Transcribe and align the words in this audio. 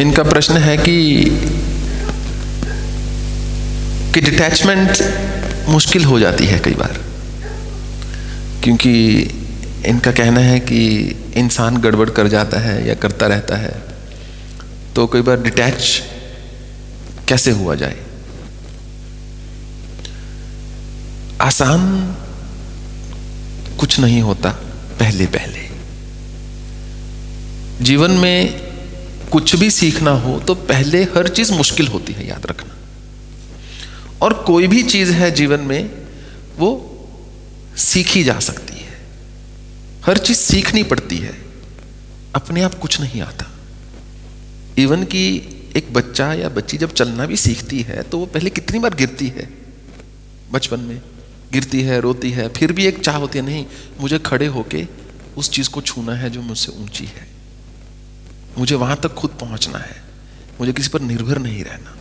इनका 0.00 0.22
प्रश्न 0.22 0.56
है 0.56 0.76
कि 0.76 1.24
कि 4.14 4.20
डिटैचमेंट 4.20 4.98
मुश्किल 5.68 6.04
हो 6.04 6.20
जाती 6.20 6.44
है 6.44 6.58
कई 6.58 6.74
बार। 6.74 7.00
क्योंकि 8.64 8.92
इनका 9.86 10.12
कहना 10.12 10.40
है 10.40 10.60
कि 10.60 10.80
इंसान 11.36 11.76
गड़बड़ 11.76 12.10
कर 12.10 12.28
जाता 12.28 12.60
है 12.60 12.88
या 12.88 12.94
करता 12.94 13.26
रहता 13.26 13.56
है 13.56 13.82
तो 14.96 15.06
कई 15.06 15.20
बार 15.20 15.42
डिटैच 15.42 16.02
कैसे 17.28 17.50
हुआ 17.50 17.74
जाए? 17.74 17.96
आसान 21.40 22.16
कुछ 23.78 24.00
नहीं 24.00 24.22
होता 24.22 24.50
पहले 25.00 25.26
पहले 25.26 25.68
जीवन 27.84 28.10
में 28.10 28.69
कुछ 29.32 29.56
भी 29.56 29.70
सीखना 29.70 30.10
हो 30.10 30.40
तो 30.40 30.54
पहले 30.54 31.02
हर 31.02 31.28
चीज़ 31.28 31.52
मुश्किल 31.52 31.88
होती 31.88 32.12
है, 32.12 32.28
याद 32.28 32.46
रखना। 32.46 32.76
और 34.22 34.32
कोई 34.32 34.66
भी 34.66 34.82
चीज़ 34.82 35.12
है 35.12 35.30
जीवन 35.30 35.60
में, 35.60 35.90
वो 36.58 36.86
सीखी 37.76 38.24
जा 38.24 38.38
सकती 38.38 38.74
है। 38.74 39.00
हर 40.06 40.18
चीज़ 40.18 40.38
सीखनी 40.38 40.82
पड़ती 40.82 41.18
है। 41.18 41.42
अपने 42.34 42.62
आप 42.62 42.74
कुछ 42.74 43.00
नहीं 43.00 43.20
आता। 43.20 43.50
इवन 44.78 45.04
कि 45.04 45.36
एक 45.76 45.92
बच्चा 45.92 46.34
या 46.34 46.48
बच्ची 46.48 46.76
जब 46.78 46.94
चलना 46.94 47.26
भी 47.26 47.36
सीखती 47.36 47.80
है 47.80 48.02
तो 48.02 48.18
वो 48.18 48.26
पहले 48.26 48.50
कितनी 48.50 48.78
बार 48.78 48.94
गिरती 48.94 49.28
है? 49.28 49.48
बचपन 50.52 50.80
में 50.80 51.02
गिरती 51.52 51.82
है, 51.82 52.00
रोती 52.00 52.30
है, 52.30 52.48
फिर 52.48 52.72
भी 52.72 52.86
एक 52.86 52.98
चाह 52.98 53.16
होती 53.16 53.38
है, 53.38 53.44
नहीं, 53.44 53.66
मुझे 54.00 54.18
खड़े 54.18 54.46
होके 54.46 54.86
उस 55.36 55.50
चीज़ 55.50 55.68
को 55.68 55.80
छूना 55.80 56.14
है 56.14 56.30
जो 56.30 56.42
मुझसे 56.42 56.72
ऊँची 56.72 57.04
है। 57.04 57.39
मुझे 58.58 58.74
वहाँ 58.74 58.96
तक 58.96 59.14
खुद 59.14 59.30
पहुँचना 59.30 59.78
है। 59.78 60.02
मुझे 60.60 60.72
किसी 60.72 60.88
पर 60.88 61.00
निर्भर 61.00 61.38
नहीं 61.38 61.64
रहना। 61.64 61.96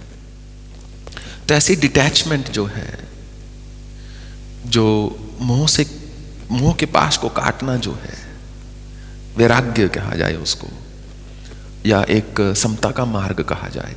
तो 1.48 1.54
ऐसी 1.54 1.76
डिटैचमेंट 1.76 2.50
जो 2.50 2.66
है, 2.66 3.08
जो 4.66 4.86
मोह 5.42 5.68
से, 5.68 5.86
मोह 6.52 6.74
के 6.74 6.86
पास 6.86 7.18
को 7.18 7.30
काटना 7.30 7.76
जो 7.76 7.94
है, 7.94 8.18
वैराग्य 9.38 9.88
कहा 9.88 10.16
जाए 10.16 10.36
उसको, 10.36 10.68
या 11.86 12.04
एक 12.04 12.54
समता 12.58 12.92
का 12.92 13.06
मार्ग 13.06 13.42
कहा 13.42 13.68
जाए, 13.68 13.96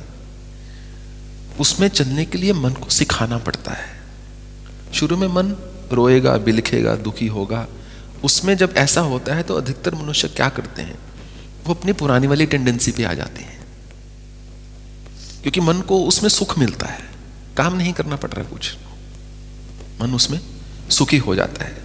उसमें 1.59 1.87
चलने 1.87 2.25
के 2.25 2.37
लिए 2.37 2.53
मन 2.53 2.73
को 2.73 2.89
सिखाना 2.89 3.37
पड़ता 3.37 3.71
है। 3.71 4.01
शुरू 4.93 5.17
में 5.17 5.27
मन 5.27 5.55
रोएगा, 5.91 6.37
बिलखेगा, 6.37 6.95
दुखी 6.95 7.27
होगा। 7.27 7.67
उसमें 8.23 8.57
जब 8.57 8.73
ऐसा 8.77 9.01
होता 9.01 9.35
है 9.35 9.43
तो 9.43 9.55
अधिकतर 9.55 9.95
मनुष्य 9.95 10.27
क्या 10.27 10.49
करते 10.49 10.81
हैं? 10.81 10.99
वो 11.65 11.73
अपनी 11.73 11.93
पुरानी 11.93 12.27
वाली 12.27 12.45
टेंडेंसी 12.45 12.91
पे 12.91 13.03
आ 13.03 13.13
जाते 13.13 13.41
हैं। 13.41 13.59
क्योंकि 15.41 15.59
मन 15.59 15.81
को 15.81 16.05
उसमें 16.05 16.29
सुख 16.29 16.59
मिलता 16.59 16.87
है। 16.87 16.99
काम 17.57 17.77
नहीं 17.77 17.93
करना 17.93 18.15
पड़ 18.15 18.31
रहा 18.31 18.45
कुछ। 18.45 18.75
मन 20.01 20.13
उसमें 20.13 20.39
सुखी 20.89 21.17
हो 21.17 21.35
जाता 21.35 21.65
है। 21.65 21.77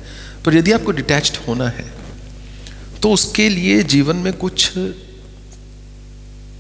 पर 0.45 0.57
यदि 0.57 0.73
आपको 0.73 0.93
डिटैच्ड 0.93 1.37
होना 1.49 1.69
है 1.69 1.99
तो 3.03 3.13
उसके 3.13 3.49
लिए 3.49 3.83
जीवन 3.83 4.17
में 4.17 4.33
कुछ 4.33 4.71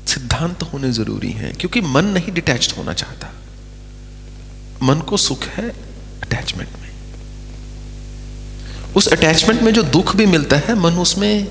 सिद्धांत 0.08 0.62
होने 0.62 0.92
ज़रूरी 0.92 1.30
हैं। 1.30 1.55
क्योंकि 1.55 1.80
मन 1.80 2.05
नहीं 2.05 2.33
डिटैच्ड 2.33 2.72
होना 2.77 2.92
चाहता। 2.92 3.34
मन 4.83 5.00
को 5.00 5.16
सुख 5.16 5.44
है 5.44 5.69
अटैचमेंट 6.22 6.70
में। 6.80 6.89
उस 8.94 9.08
अटैचमेंट 9.08 9.62
में 9.62 9.72
जो 9.72 9.83
दुख 9.83 10.16
भी 10.16 10.27
मिलता 10.27 10.56
है, 10.56 10.74
मन 10.74 10.92
उसमें 10.92 11.48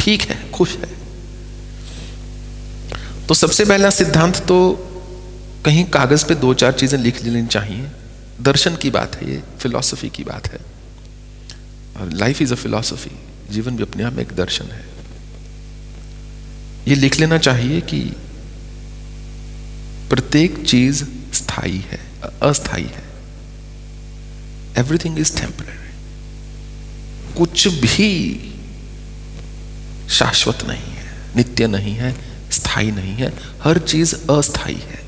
ठीक 0.00 0.22
है, 0.22 0.50
खुश 0.50 0.76
है। 0.76 1.01
तो 3.28 3.34
सबसे 3.34 3.64
पहला 3.64 3.90
सिद्धांत 3.90 4.36
तो 4.48 4.56
कहीं 5.64 5.84
कागज़ 5.84 6.24
पे 6.26 6.34
दो 6.34 6.52
चार 6.54 6.72
चीज़ें 6.72 6.98
लिख 6.98 7.22
लेनी 7.24 7.46
चाहिए। 7.46 7.90
दर्शन 8.40 8.76
की 8.76 8.90
बात 8.90 9.14
है, 9.16 9.30
ये 9.30 9.42
फिलॉसफी 9.60 10.08
की 10.08 10.24
बात 10.24 10.46
है। 10.46 10.60
और 11.96 12.12
लाइफ 12.12 12.42
इज़ 12.42 12.52
अ 12.52 12.56
फिलॉसफी 12.56 13.10
जीवन 13.50 13.76
भी 13.76 13.82
अपने 13.82 14.04
आप 14.04 14.12
में 14.12 14.22
एक 14.22 14.32
दर्शन 14.36 14.64
है। 14.64 14.84
ये 16.88 16.94
लिख 16.94 17.18
लेना 17.20 17.38
चाहिए 17.38 17.80
कि 17.80 18.00
प्रत्येक 20.10 20.64
चीज़ 20.66 21.04
स्थायी 21.34 21.78
है 21.90 22.00
अस्थाई 22.42 22.88
है। 22.96 23.04
एवरीथिंग 24.78 25.18
इज़ 25.18 25.36
टेम्पररी 25.40 25.80
कुछ 27.34 27.66
भी 27.68 28.10
शाश्वत 30.10 30.58
नहीं 30.68 30.92
है, 30.92 31.06
नित्य 31.36 31.66
नहीं 31.66 31.94
है 31.94 32.14
स्थायी 32.72 32.90
नहीं 32.90 33.14
है 33.14 33.32
हर 33.62 33.78
चीज़ 33.78 34.14
अस्थाई 34.30 34.74
है। 34.74 35.00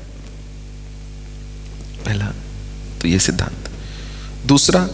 पहला 2.05 2.25
तो 3.01 3.07
ये 3.07 3.19
सिद्धांत। 3.19 3.69
दूसरा 4.45 4.87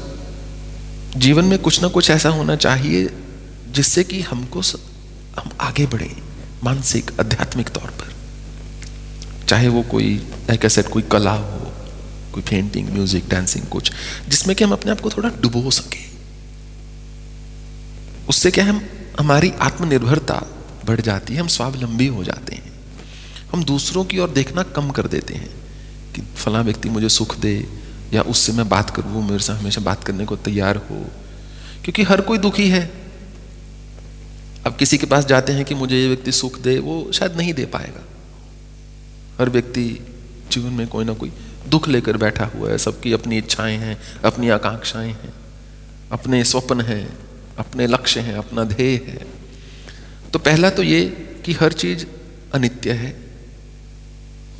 जीवन 1.18 1.46
में 1.46 1.58
कुछ 1.60 1.82
ना 1.82 1.88
कुछ 1.88 2.10
ऐसा 2.10 2.30
होना 2.30 2.56
चाहिए 2.56 3.10
जिससे 3.72 4.04
कि 4.04 4.22
हमको 4.22 4.62
स, 4.62 4.76
हम 5.40 5.52
आगे 5.62 5.86
बढ़े 5.86 6.16
मानसिक 6.64 7.12
आध्यात्मिक 7.20 7.70
तौर 7.70 7.90
पर। 7.92 8.14
चाहे 9.48 9.68
वो 9.68 9.82
कोई 9.82 10.16
लाइक 10.48 10.66
सेट 10.68 10.88
कोई 10.88 11.04
कला 11.12 11.34
हो 11.34 11.72
कोई 12.34 12.44
पेंटिंग 12.44 12.90
म्यूज़िक 12.90 13.30
डांसिंग 13.30 13.66
कुछ 13.68 13.92
जिसमें 14.30 14.56
कि 14.56 14.64
हम 14.64 14.72
अपने 14.72 14.92
आप 14.92 15.02
को 15.02 15.10
थोड़ा 15.10 15.30
डुबो 15.42 15.72
सके। 15.72 16.04
उससे 18.30 18.52
क्या 18.52 18.66
हम 18.66 18.82
हमारी 19.20 19.52
आत्मनिर्भरता 19.62 20.42
बढ़ 20.86 21.02
जाती 21.02 21.34
है, 21.34 21.40
हम 21.40 21.48
स्वावलंबी 21.48 22.08
हो 22.08 22.24
जाते 22.24 22.56
हैं। 22.56 22.72
हम 23.54 23.64
दूसरों 23.64 24.06
की 24.06 24.20
ओर 24.20 24.30
देखना 24.30 24.64
कम 24.64 24.90
कर 24.90 25.08
देते 25.08 25.34
हैं 25.34 25.50
कि 26.16 26.22
फला 26.22 26.62
व्यक्ति 26.62 26.90
मुझे 26.90 27.10
सुख 27.10 27.38
दे 27.38 27.68
या 28.14 28.22
उससे 28.22 28.52
मैं 28.52 28.70
बात 28.70 28.90
करूँ, 28.90 29.14
वो 29.14 29.22
मेरे 29.22 29.40
से 29.40 29.54
हमेशा 29.54 29.82
बात 29.82 30.04
करने 30.04 30.26
को 30.26 30.36
तैयार 30.36 30.76
हो। 30.76 31.06
क्योंकि 31.84 32.04
हर 32.04 32.22
कोई 32.22 32.38
दुखी 32.38 32.70
है। 32.70 32.92
अब 34.66 34.76
किसी 34.76 34.98
के 34.98 35.06
पास 35.06 35.26
जाते 35.26 35.54
हैं 35.54 35.66
कि 35.66 35.76
मुझे 35.76 36.02
ये 36.02 36.08
व्यक्ति 36.08 36.32
सुख 36.32 36.60
दे, 36.60 36.80
वो 36.80 37.12
शायद 37.14 37.38
नहीं 37.38 37.54
दे 37.54 37.66
पाएगा। 37.66 38.04
हर 39.40 39.50
व्यक्ति 39.50 40.06
जीवन 40.52 40.74
में 40.74 40.88
कोई 40.88 41.06
ना 41.06 41.14
कोई 41.14 41.32
दुख 41.68 41.88
लेकर 41.88 42.18
बैठा 42.18 42.46
हुआ 42.46 42.70
है, 42.70 42.78
सबकी 42.78 43.14
अपनी 43.14 43.38
इच्छाएँ 43.38 43.78
हैं, 43.78 43.98
अपनी 44.26 44.50
आकांक्षाएँ 44.50 45.12
हैं, 45.12 45.34
अपने 46.12 46.44
स्वप्न 46.44 46.82
हैं, 46.82 47.18
अपने 47.58 47.88
लक्ष्य 47.88 48.20
हैं, 48.20 48.36
अपना 48.36 48.64
ध्येय 48.64 48.96
है। 48.96 49.41
तो 50.34 50.40
पहला 50.40 50.70
तो 50.70 50.84
ये 50.84 51.06
कि 51.46 51.54
हर 51.54 51.74
चीज़ 51.74 52.06
अनित्य 52.54 52.92
है। 52.92 53.32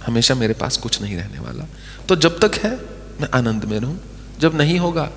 हमेशा 0.06 0.36
मेरे 0.36 0.54
पास 0.54 0.78
कुछ 0.78 1.02
नहीं 1.02 1.16
रहने 1.16 1.40
वाला। 1.40 1.66
तो 2.10 2.16
जब 2.16 2.40
तक 2.40 2.52
है, 2.64 2.72
मैं 3.22 3.28
आनंद 3.34 3.66
में 3.66 3.80
रहूँ। 3.80 4.00
जब 4.40 4.56
नहीं 4.56 4.80
होगा 4.80 5.12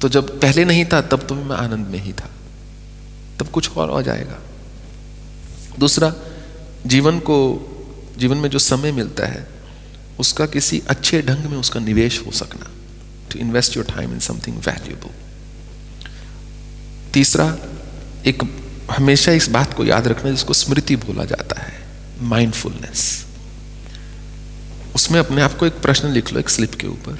तो 0.00 0.08
जब 0.08 0.40
पहले 0.40 0.64
नहीं 0.64 0.84
था, 0.84 1.00
तब 1.00 1.26
तो 1.26 1.34
मैं 1.34 1.56
आनंद 1.56 1.86
में 1.86 1.98
ही 1.98 2.12
था। 2.12 2.30
तब 3.40 3.48
कुछ 3.48 3.70
और 3.70 3.90
हो 3.90 4.02
जाएगा। 4.02 4.38
दूसरा, 5.78 6.14
जीवन 6.86 7.18
को, 7.18 7.38
जीवन 8.18 8.36
में 8.36 8.48
जो 8.50 8.58
समय 8.58 8.92
मिलता 8.92 9.26
है, 9.26 9.48
उसका 10.18 10.46
किसी 10.46 10.82
अच्छे 10.88 11.22
ढंग 11.22 11.44
में 11.44 11.58
उसका 11.58 11.80
निवेश 11.80 12.22
हो 12.26 12.30
सकना। 12.30 12.70
To 13.30 13.38
invest 13.38 13.76
your 13.76 13.84
time 13.84 14.12
in 14.12 14.18
something 14.18 14.56
valuable 14.56 15.10
तीसरा, 17.12 17.58
एक 18.26 18.61
हमेशा 18.90 19.32
इस 19.32 19.48
बात 19.48 19.74
को 19.74 19.84
याद 19.84 20.08
रखना 20.08 20.30
जिसको 20.30 20.52
स्मृति 20.52 20.96
बोला 20.96 21.24
जाता 21.24 21.60
है 21.60 21.82
माइंडफुलनेस 22.20 23.26
उसमें 24.94 25.20
अपने 25.20 25.42
आप 25.42 25.58
को 25.58 25.66
एक 25.66 25.72
प्रश्न 25.72 26.08
लिख 26.08 26.32
लो 26.32 26.40
एक 26.40 26.50
स्लिप 26.50 26.74
के 26.74 26.86
ऊपर। 26.86 27.18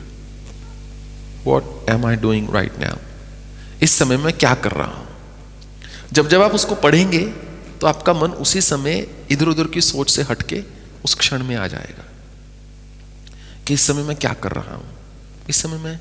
What 1.44 1.90
am 1.90 2.06
I 2.06 2.16
doing 2.16 2.54
right 2.54 2.78
now 2.78 2.96
इस 3.82 3.90
समय 3.90 4.16
मैं 4.16 4.32
क्या 4.32 4.54
कर 4.54 4.70
रहा 4.70 4.88
हूँ? 4.88 5.08
जब 6.12 6.28
जब 6.28 6.42
आप 6.42 6.54
उसको 6.54 6.74
पढ़ेंगे 6.74 7.28
तो 7.80 7.86
आपका 7.86 8.12
मन 8.12 8.30
उसी 8.30 8.60
समय 8.60 9.06
इधर 9.30 9.46
उधर 9.46 9.66
की 9.66 9.80
सोच 9.80 10.10
से 10.10 10.22
हटके 10.22 10.62
उस 11.04 11.14
क्षण 11.14 11.42
में 11.42 11.56
आ 11.56 11.66
जाएगा 11.66 12.04
कि 13.66 13.74
इस 13.74 13.82
समय 13.82 14.02
मैं 14.02 14.16
क्या 14.16 14.32
कर 14.32 14.52
रहा 14.52 14.74
हूँ? 14.74 14.88
इस 15.48 15.56
समय 15.56 15.78
मैं 15.78 16.00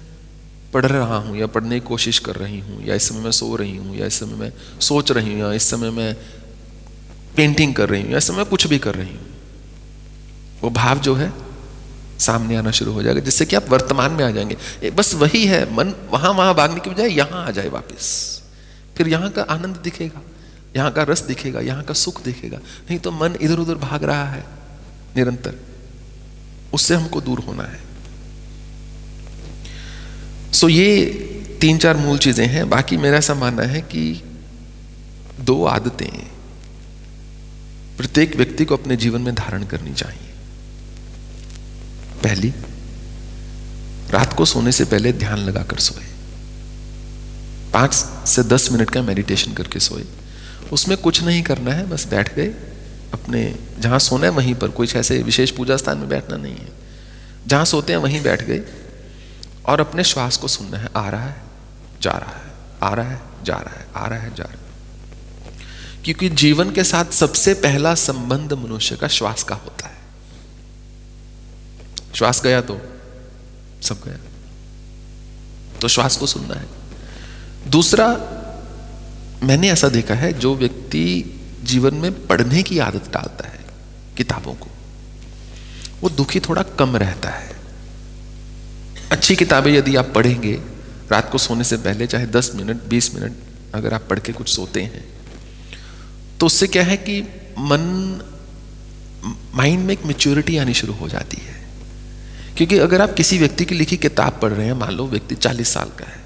पढ़ 0.73 0.85
रहा 0.85 1.17
हूँ 1.17 1.37
या 1.37 1.47
पढ़ने 1.47 1.79
की 1.79 1.85
कोशिश 1.85 2.19
कर 2.19 2.35
रही 2.35 2.59
हूँ, 2.59 2.83
या 2.83 2.95
इस 2.95 3.09
समय 3.09 3.19
मैं 3.19 3.31
सो 3.31 3.55
रही 3.55 3.75
हूँ, 3.77 3.95
या 3.95 4.05
इस 4.05 4.19
समय 4.19 4.35
मैं 4.35 4.51
सोच 4.79 5.11
रही 5.11 5.33
हूँ, 5.33 5.39
या 5.41 5.53
इस 5.53 5.69
समय 5.69 5.89
मैं 5.89 6.13
पेंटिंग 7.35 7.75
कर 7.75 7.89
रही 7.89 8.01
हूँ, 8.01 8.11
या 8.11 8.17
इस 8.17 8.27
समय 8.27 8.43
कुछ 8.43 8.67
भी 8.67 8.79
कर 8.79 8.95
रही 8.95 9.15
हूँ, 9.15 9.27
वो 10.61 10.69
भाव 10.69 10.99
जो 10.99 11.15
है 11.15 11.31
सामने 12.19 12.55
आना 12.55 12.71
शुरू 12.71 12.93
हो 12.93 13.03
जाएगा, 13.03 13.19
जिससे 13.19 13.45
कि 13.45 13.55
आप 13.55 13.69
वर्तमान 13.69 14.11
में 14.11 14.23
आ 14.25 14.29
जाएँगे। 14.31 14.89
बस 14.91 15.13
वही 15.15 15.45
है, 15.45 15.63
मन 15.75 15.93
वहाँ 16.11 16.31
वहाँ 16.31 16.55
भागने 16.55 16.79
की 16.79 16.89
बजाय 16.89 17.09
यहाँ 17.09 17.45
आ 17.47 17.51
जाए 17.51 17.69
वापस। 17.69 18.09
फिर 18.97 19.07
यहाँ 19.07 19.29
का 19.29 19.41
आनंद 19.41 19.77
दिखेगा, 19.77 20.21
यहाँ 20.75 20.91
का 20.91 21.03
रस 21.03 21.21
दिखेगा, 21.21 21.59
यहाँ 21.59 21.83
का 21.83 21.93
सुख 21.93 22.23
दिखेगा। 22.23 22.57
नहीं 22.57 22.99
तो 22.99 23.11
मन 23.11 23.37
इधर 23.41 23.59
उधर 23.59 23.75
भाग 23.75 24.03
रहा 24.03 24.25
है, 24.25 24.45
निरंतर। 25.15 25.55
उससे 26.73 26.95
हमको 26.95 27.21
दूर 27.21 27.39
होना 27.39 27.63
है। 27.63 27.90
सो 30.53 30.69
ये 30.69 31.05
तीन 31.61 31.77
चार 31.77 31.97
मूल 31.97 32.17
चीज़ें 32.17 32.47
हैं। 32.47 32.69
बाकी 32.69 32.97
मेरा 32.97 33.17
ऐसा 33.17 33.33
मानना 33.33 33.63
है 33.63 33.81
कि 33.81 34.21
दो 35.39 35.65
आदतें 35.65 36.27
प्रत्येक 37.97 38.35
व्यक्ति 38.35 38.65
को 38.65 38.77
अपने 38.77 38.95
जीवन 38.95 39.21
में 39.21 39.35
धारण 39.35 39.65
करनी 39.65 39.93
चाहिए। 39.93 40.29
पहली, 42.23 42.53
रात 44.09 44.33
को 44.33 44.45
सोने 44.45 44.71
से 44.71 44.85
पहले 44.85 45.13
ध्यान 45.13 45.39
लगाकर 45.39 45.77
सोए। 45.77 46.03
पाँच 47.73 47.93
से 48.27 48.43
दस 48.43 48.71
मिनट 48.71 48.89
का 48.89 49.01
मेडिटेशन 49.01 49.53
करके 49.53 49.79
सोए। 49.79 50.03
उसमें 50.71 50.97
कुछ 50.97 51.23
नहीं 51.23 51.43
करना 51.43 51.71
है, 51.71 51.89
बस 51.89 52.07
बैठ 52.07 52.35
गए। 52.35 52.47
अपने 53.13 53.55
जहाँ 53.79 53.99
सोना 53.99 54.25
है 54.25 54.31
वहीं 54.31 54.55
पर। 54.55 54.67
कुछ 54.67 54.95
ऐसे 54.95 55.17
विशेष 55.23 55.51
पूजा 55.51 55.77
स्थान 55.77 55.97
में 55.97 56.09
बैठना 56.09 56.37
नहीं 56.37 56.55
है। 56.55 56.69
जहाँ 57.47 57.65
सोते 57.65 57.93
हैं 57.93 57.99
वहीं 57.99 58.23
बैठ 58.23 58.43
गए। 58.43 58.61
और 59.65 59.81
अपने 59.81 60.03
श्वास 60.03 60.37
को 60.37 60.47
सुनना 60.47 60.77
है। 60.77 60.89
आ 60.95 61.09
रहा 61.09 61.25
है, 61.25 61.41
जा 62.01 62.11
रहा 62.11 62.31
है, 62.31 62.51
आ 62.83 62.93
रहा 62.93 63.09
है, 63.09 63.21
जा 63.43 63.55
रहा 63.55 63.79
है, 63.79 63.87
आ 63.95 64.07
रहा 64.07 64.19
है, 64.19 64.35
जा 64.35 64.43
रहा 64.43 64.53
है। 64.53 64.61
क्योंकि 66.03 66.29
जीवन 66.29 66.71
के 66.71 66.83
साथ 66.83 67.05
सबसे 67.05 67.53
पहला 67.53 67.95
संबंध 67.95 68.53
मनुष्य 68.53 68.95
का 68.95 69.07
श्वास 69.07 69.43
का 69.43 69.55
होता 69.55 69.87
है। 69.87 69.97
श्वास 72.15 72.41
गया 72.43 72.61
तो 72.61 72.81
सब 73.81 74.01
गया। 74.05 74.17
तो 75.79 75.87
श्वास 75.87 76.17
को 76.17 76.27
सुनना 76.27 76.53
है। 76.53 76.65
दूसरा, 77.67 78.07
मैंने 79.43 79.71
ऐसा 79.71 79.87
देखा 79.87 80.13
है, 80.13 80.33
जो 80.33 80.55
व्यक्ति 80.55 81.39
जीवन 81.63 81.95
में 81.95 82.27
पढ़ने 82.27 82.63
की 82.63 82.79
आदत 82.79 83.11
डालता 83.13 83.47
है 83.47 83.59
किताबों 84.17 84.53
को, 84.53 84.67
वो 86.01 86.09
दुखी 86.09 86.39
थोड़ा 86.39 86.63
कम 86.63 86.97
रहता 86.97 87.29
है। 87.29 87.50
अच्छी 89.11 89.35
किताबें 89.35 89.71
यदि 89.71 89.95
आप 89.95 90.11
पढ़ेंगे, 90.15 90.53
रात 91.11 91.31
को 91.31 91.37
सोने 91.37 91.63
से 91.63 91.77
पहले, 91.77 92.07
चाहे 92.07 92.25
10 92.27 92.51
मिनट 92.55 92.83
20 92.83 93.13
मिनट, 93.15 93.33
अगर 93.75 93.93
आप 93.93 94.03
पढ़ 94.09 94.19
के 94.19 94.33
कुछ 94.33 94.49
सोते 94.49 94.81
हैं 94.81 95.03
तो 96.39 96.45
उससे 96.45 96.67
क्या 96.67 96.83
है 96.83 96.97
कि 96.97 97.21
मन 97.59 97.81
माइंड 99.55 99.85
में 99.85 99.93
एक 99.93 100.05
मेच्योरिटी 100.05 100.57
आनी 100.57 100.73
शुरू 100.73 100.93
हो 100.93 101.07
जाती 101.09 101.37
है। 101.37 101.59
क्योंकि 102.57 102.77
अगर 102.77 103.01
आप 103.01 103.13
किसी 103.13 103.37
व्यक्ति 103.37 103.65
की 103.65 103.75
लिखी 103.75 103.97
किताब 103.97 104.39
पढ़ 104.41 104.51
रहे 104.51 104.65
हैं, 104.65 104.73
मान 104.73 104.91
लो 104.91 105.07
व्यक्ति 105.07 105.35
40 105.35 105.73
साल 105.73 105.89
का 105.99 106.05
है, 106.05 106.19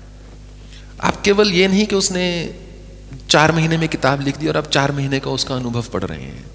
आप 1.02 1.22
केवल 1.22 1.52
ये 1.52 1.68
नहीं 1.68 1.86
कि 1.86 1.96
उसने 1.96 2.26
चार 3.30 3.52
महीने 3.52 3.78
में 3.78 3.88
किताब 3.90 4.22
लिख 4.22 4.38
दी 4.38 4.48
और 4.48 4.58
आप 4.58 4.70
चार 4.70 4.92
महीने 4.92 5.20
का 5.20 5.32
उसका 5.32 5.56
अनुभव 5.56 5.84
पढ़ 5.84 6.04
रहे 6.04 6.22
हैं। 6.22 6.46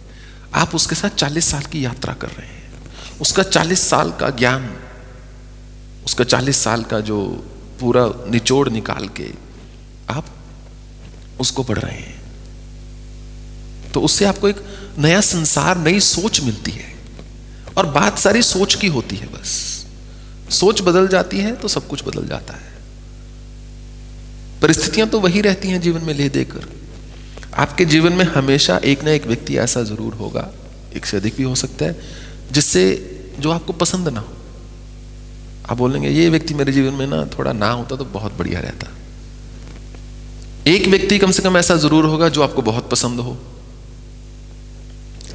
आप 0.55 0.75
उसके 0.75 0.95
साथ 0.95 1.09
चालीस 1.09 1.51
साल 1.51 1.63
की 1.63 1.85
यात्रा 1.85 2.15
कर 2.15 2.29
रहे 2.29 2.47
हैं। 2.47 2.73
उसका 3.21 3.43
चालीस 3.43 3.89
साल 3.89 4.11
का 4.11 4.31
ज्ञान 4.31 4.71
उसका 6.05 6.25
चालीस 6.25 6.57
साल 6.57 6.83
का 6.85 7.01
जो 7.01 7.21
पूरा 7.81 8.05
निचोड़ 8.31 8.69
निकाल 8.69 9.09
के 9.09 9.29
आप 10.11 10.27
उसको 11.41 11.63
पढ़ 11.63 11.79
रहे 11.79 11.97
हैं। 11.97 12.19
तो 13.93 14.01
उससे 14.01 14.25
आपको 14.25 14.49
एक 14.49 14.57
नया 14.99 15.21
संसार, 15.21 15.79
नई 15.79 16.01
सोच 16.01 16.41
मिलती 16.41 16.71
है। 16.71 16.89
और 17.77 17.87
बात 17.87 18.19
सारी 18.19 18.43
सोच 18.43 18.75
की 18.75 18.87
होती 18.87 19.17
है 19.17 19.27
बस। 19.27 19.53
सोच 20.51 20.81
बदल 20.83 21.09
जाती 21.09 21.39
है 21.39 21.55
तो 21.57 21.69
सब 21.69 21.87
कुछ 21.89 22.05
बदल 22.05 22.27
जाता 22.29 22.55
है। 22.55 22.69
परिस्थितियाँ 24.63 25.09
तो 25.09 25.21
वही 25.21 25.41
रहती 25.41 25.69
हैं 25.69 25.81
जीवन 25.81 26.03
में 26.03 26.15
ले 26.15 26.29
देकर। 26.29 26.69
आपके 27.55 27.85
जीवन 27.85 28.13
में 28.13 28.25
हमेशा 28.25 28.77
एक 28.85 29.03
ना 29.05 29.11
एक 29.11 29.27
व्यक्ति 29.27 29.57
ऐसा 29.59 29.83
ज़रूर 29.83 30.15
होगा, 30.15 30.49
एक 30.97 31.07
से 31.07 31.17
अधिक 31.17 31.37
भी 31.37 31.43
हो 31.43 31.55
सकता 31.55 31.85
है, 31.85 31.97
जिससे 32.53 32.83
जो 33.39 33.51
आपको 33.51 33.73
पसंद 33.73 34.09
ना 34.09 34.21
हो। 34.21 34.37
आप 35.71 35.77
बोलेंगे, 35.77 36.09
ये 36.09 36.29
व्यक्ति 36.29 36.55
मेरे 36.55 36.73
जीवन 36.73 36.95
में 36.95 37.07
ना 37.07 37.25
थोड़ा 37.39 37.53
ना 37.53 37.71
होता 37.71 37.97
तो 37.97 38.05
बहुत 38.05 38.33
बढ़िया 38.39 38.61
रहता। 38.61 38.87
एक 40.67 40.87
व्यक्ति 40.89 41.19
कम 41.19 41.31
से 41.31 41.43
कम 41.43 41.57
ऐसा 41.57 41.77
ज़रूर 41.79 42.05
होगा 42.05 42.29
जो 42.29 42.43
आपको 42.43 42.63
बहुत 42.63 42.91
पसंद 42.91 43.21
हो। 43.21 43.37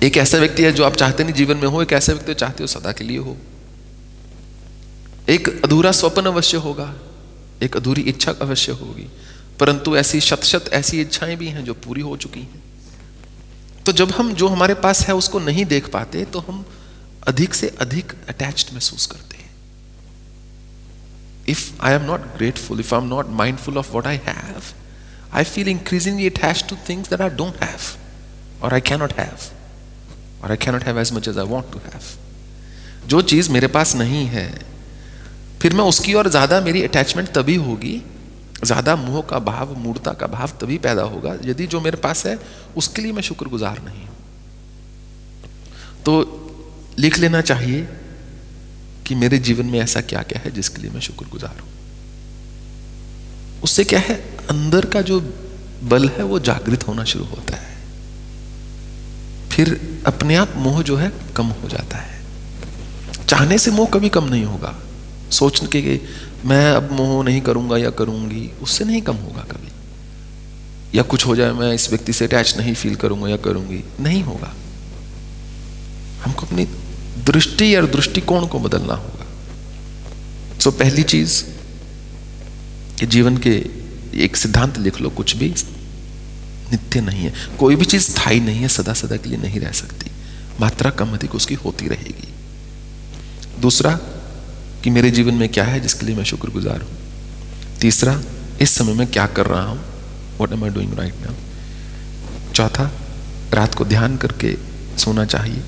एक 0.04 0.18
ऐसा 0.18 0.38
व्यक्ति 0.38 0.64
है 0.64 0.72
जो 0.72 0.84
आप 0.84 0.96
चाहते 0.96 1.24
नहीं 1.24 1.34
जीवन 1.34 1.58
में 1.58 1.68
हो, 1.68 1.82
एक 1.82 1.94
ऐसा 1.94 2.14
व्यक्ति 2.14 2.34
चाहते 2.34 2.64
हो 2.64 2.68
सदा 2.68 2.92
के 2.92 3.04
लिए 3.04 3.18
हो। 3.18 3.38
एक 5.30 5.48
अधूरा 5.64 5.92
स्वप्न 5.92 6.26
अवश्य 6.26 6.58
होगा, 6.58 6.94
एक 7.64 7.78
अधूरी 7.78 8.02
इच्छा 8.04 8.32
अवश्य 8.42 8.72
होगी, 8.72 9.08
परंतु 9.60 9.96
ऐसी 9.98 10.20
शत 10.22 10.44
शत 10.44 10.70
ऐसी 10.74 11.02
इच्छाएँ 11.02 11.36
भी 11.36 11.48
हैं 11.48 11.64
जो 11.66 11.74
पूरी 11.76 12.02
हो 12.02 12.18
चुकी 12.18 12.40
हैं। 12.40 12.64
तो 13.86 13.92
जब 13.92 14.12
हम 14.12 14.34
जो 14.34 14.48
हमारे 14.48 14.74
पास 14.84 15.06
है 15.08 15.16
उसको 15.16 15.40
नहीं 15.40 15.66
देख 15.66 15.90
पाते 15.90 16.24
तो 16.26 16.40
हम 16.40 16.64
अधिक 17.28 17.54
से 17.54 17.68
अधिक 17.80 18.14
अटैच्ड 18.30 18.74
महसूस 18.74 19.06
करते 19.06 19.35
हैं 21.48 21.52
if 21.52 21.82
I 21.82 21.94
am 21.94 22.02
not 22.02 22.22
grateful 22.22 22.80
if 22.80 22.96
I 22.96 23.02
am 23.02 23.08
not 23.08 23.30
mindful 23.30 23.78
of 23.78 23.92
what 23.92 24.08
I 24.08 24.16
have 24.16 24.62
I 25.34 25.44
feel 25.44 25.68
increasingly 25.68 26.30
attach 26.30 26.66
to 26.70 26.76
things 26.90 27.10
that 27.10 27.22
I 27.22 27.30
don't 27.30 27.64
have 27.64 27.80
और 28.64 28.74
आई 28.74 28.82
कैनॉट 28.82 29.14
हैव 29.14 29.38
और 30.44 30.52
I 30.52 30.58
cannot 30.58 30.84
have 30.84 31.00
as 31.00 31.14
much 31.14 31.28
as 31.28 31.38
I 31.38 31.46
want 31.46 31.66
जो 33.08 33.22
चीज़ 33.22 33.52
मेरे 33.52 33.68
पास 33.68 33.96
नहीं 33.96 34.26
है, 34.26 34.62
फिर 35.62 35.74
मैं 35.74 35.84
उसकी 35.84 36.14
और 36.14 36.30
ज़्यादा 36.30 36.62
मेरी 36.62 36.84
अटैचमेंट 36.84 37.30
तभी 37.30 37.56
होगी, 37.56 38.02
ज़्यादा 38.64 38.96
मोह 38.96 39.22
का 39.22 39.40
भाव 39.40 39.76
मूर्ता 39.78 40.14
का 40.14 40.28
भाव 40.28 40.48
तभी 40.48 40.78
पैदा 40.78 41.02
होगा, 41.02 41.36
यदि 41.46 41.68
जो 41.68 41.82
मेरे 41.82 41.98
पास 41.98 42.26
है, 42.26 42.40
उसके 42.78 43.02
लिए 43.02 43.12
मैं 43.12 43.22
शुक्रगुजार 43.22 43.82
नहीं 43.82 44.02
हूँ। 44.02 44.16
तो 46.06 46.42
लिख 47.00 47.18
लेना 47.18 47.42
चाहिए 47.42 47.88
कि 49.08 49.16
मेरे 49.16 49.38
जीवन 49.38 49.66
में 49.66 49.80
ऐसा 49.80 50.02
क्या 50.02 50.22
क्या 50.22 50.42
है 50.46 50.52
जिसके 50.52 50.82
लिए 50.82 50.92
मैं 50.92 51.02
शुक्रगुजार 51.02 51.60
हूँ। 51.60 51.70
उससे 53.64 53.84
क्या 53.84 54.00
है? 54.00 54.16
अंदर 54.50 54.86
का 54.86 55.02
जो 55.02 55.34
बल 55.84 56.10
है 56.10 56.24
वो 56.24 56.40
जागृत 56.40 56.88
होना 56.88 57.04
शुरू 57.04 57.26
होता 57.26 57.58
है। 57.58 57.76
फिर 59.52 60.02
अपने 60.06 60.36
आप 60.36 60.54
मोह 60.56 60.84
जो 60.84 60.96
है 60.96 61.12
कम 61.36 61.46
हो 61.46 61.70
जाता 61.70 61.98
है। 61.98 62.22
चाहने 63.30 63.58
से 63.58 63.72
मोह 63.72 63.88
कभी 63.88 64.10
कम 64.10 64.24
नहीं 64.24 64.46
होगा। 64.46 64.76
सोच 65.32 65.62
के 65.76 66.02
मैं 66.46 66.72
अब 66.72 66.92
मोह 66.92 67.26
नहीं 67.26 67.42
करूँगा 67.42 67.78
या 67.78 67.90
करूँगी, 67.90 68.52
उससे 68.62 68.86
नहीं 68.86 69.02
कम 69.02 69.16
होगा 69.16 69.42
कभी। 69.42 69.68
या 70.98 71.04
कुछ 71.04 71.26
हो 71.26 71.36
जाए, 71.36 71.52
मैं 71.52 71.74
इस 71.74 71.90
व्यक्ति 71.90 72.14
से 72.14 72.26
अटैच 72.26 72.58
नहीं 72.58 72.74
फील 72.74 72.96
करूँगा 72.96 73.28
या 73.30 73.38
करूँगी, 73.38 73.84
नहीं 74.00 74.24
होगा। 74.24 74.54
हमको 76.24 76.46
अपनी 76.46 76.68
दृष्टि 77.18 77.76
और 77.76 77.86
दृष्टिकोण 77.86 78.48
को 78.48 78.60
बदलना 78.60 78.94
होगा। 78.94 79.26
सो 80.60 80.72
so, 80.72 80.80
पहली 80.80 81.04
चीज़ 81.04 81.44
कि 83.00 83.06
जीवन 83.06 83.38
के 83.38 83.66
एक 84.14 84.36
सिद्धांत 84.36 84.78
लिख 84.78 85.02
लो 85.02 85.10
कुछ 85.10 85.36
भी 85.36 85.56
नित्य 86.72 87.02
नहीं 87.02 87.20
है। 87.20 87.34
कोई 87.60 87.76
भी 87.76 87.86
चीज़ 87.86 88.02
स्थायी 88.02 88.40
नहीं 88.40 88.60
है 88.60 88.68
सदा 88.68 88.94
सदा 88.94 89.16
के 89.16 89.30
लिए 89.30 89.38
नहीं 89.38 89.60
रह 89.60 89.72
सकती। 89.72 90.12
मात्रा 90.62 90.92
कम 90.92 91.14
अधिक 91.14 91.36
उसकी 91.36 91.54
होती 91.54 91.88
रहेगी। 91.88 92.28
दूसरा 93.62 94.00
कि 94.84 94.90
मेरे 94.90 95.12
जीवन 95.12 95.34
में 95.34 95.50
क्या 95.50 95.64
है 95.64 95.80
जिसके 95.80 96.06
लिए 96.06 96.16
मैं 96.16 96.24
शुक्रगुजार 96.24 96.82
हूँ। 96.82 96.92
तीसरा 97.82 98.22
इस 98.62 98.70
समय 98.70 98.94
में 98.94 99.08
क्या 99.08 99.28
कर 99.28 99.46
रहा 99.46 99.66
हूँ? 99.66 99.82
What 100.42 100.52
am 100.52 100.64
I 100.64 100.70
doing 100.70 100.94
right 100.94 101.14
now 101.22 101.34
चौथा 102.54 102.92
रात 103.54 103.76
को 103.76 103.86
ध्यान 103.86 104.18
करके 104.18 104.58
सोना 104.98 105.26
चाहिए। 105.26 105.64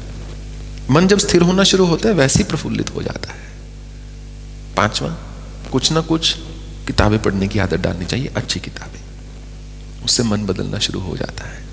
मन 0.90 1.08
जब 1.08 1.20
स्थिर 1.20 1.42
होना 1.42 1.64
शुरू 1.64 1.86
होता 1.86 2.10
है, 2.10 2.16
वैसे 2.16 2.40
ही 2.40 2.50
प्रफुल्लित 2.50 2.96
हो 2.96 3.04
जाता 3.04 3.34
है। 3.34 3.40
पांचवा, 4.78 5.18
कुछ 5.72 5.92
ना 5.92 6.02
कुछ 6.02 6.36
किताबें 6.88 7.22
पढ़ने 7.22 7.48
की 7.48 7.60
आदत 7.60 7.78
डालनी 7.78 8.06
चाहिए, 8.06 8.28
अच्छी 8.28 8.60
किताबें। 8.60 9.02
उससे 10.06 10.24
मन 10.24 10.46
बदलना 10.46 10.80
शुरू 10.80 11.00
हो 11.00 11.18
जाता 11.18 11.48
है। 11.48 11.67